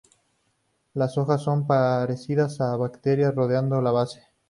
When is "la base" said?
3.83-4.23